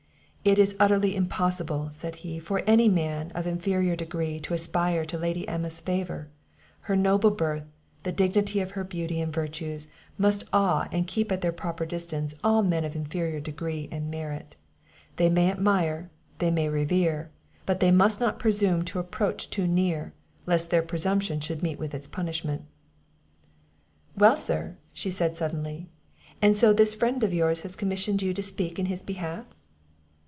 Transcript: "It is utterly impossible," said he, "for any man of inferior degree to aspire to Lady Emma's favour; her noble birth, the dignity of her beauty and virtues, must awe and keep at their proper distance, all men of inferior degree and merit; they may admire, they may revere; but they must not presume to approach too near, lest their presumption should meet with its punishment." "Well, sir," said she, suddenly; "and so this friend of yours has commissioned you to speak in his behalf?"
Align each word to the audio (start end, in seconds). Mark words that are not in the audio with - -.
"It 0.43 0.57
is 0.57 0.75
utterly 0.79 1.15
impossible," 1.15 1.89
said 1.91 2.15
he, 2.15 2.39
"for 2.39 2.63
any 2.65 2.89
man 2.89 3.31
of 3.35 3.45
inferior 3.45 3.95
degree 3.95 4.39
to 4.39 4.55
aspire 4.55 5.05
to 5.05 5.15
Lady 5.15 5.47
Emma's 5.47 5.79
favour; 5.79 6.29
her 6.79 6.95
noble 6.95 7.29
birth, 7.29 7.65
the 8.01 8.11
dignity 8.11 8.59
of 8.59 8.71
her 8.71 8.83
beauty 8.83 9.21
and 9.21 9.31
virtues, 9.31 9.87
must 10.17 10.45
awe 10.51 10.87
and 10.91 11.05
keep 11.05 11.31
at 11.31 11.41
their 11.41 11.51
proper 11.51 11.85
distance, 11.85 12.33
all 12.43 12.63
men 12.63 12.83
of 12.83 12.95
inferior 12.95 13.39
degree 13.39 13.87
and 13.91 14.09
merit; 14.09 14.55
they 15.17 15.29
may 15.29 15.51
admire, 15.51 16.09
they 16.39 16.49
may 16.49 16.67
revere; 16.69 17.29
but 17.67 17.79
they 17.79 17.91
must 17.91 18.19
not 18.19 18.39
presume 18.39 18.83
to 18.85 18.97
approach 18.97 19.47
too 19.51 19.67
near, 19.67 20.11
lest 20.47 20.71
their 20.71 20.81
presumption 20.81 21.39
should 21.39 21.61
meet 21.61 21.77
with 21.77 21.93
its 21.93 22.07
punishment." 22.07 22.63
"Well, 24.17 24.35
sir," 24.37 24.77
said 24.95 25.35
she, 25.35 25.37
suddenly; 25.37 25.87
"and 26.41 26.57
so 26.57 26.73
this 26.73 26.95
friend 26.95 27.23
of 27.23 27.31
yours 27.31 27.61
has 27.61 27.75
commissioned 27.75 28.23
you 28.23 28.33
to 28.33 28.41
speak 28.41 28.79
in 28.79 28.87
his 28.87 29.03
behalf?" 29.03 29.45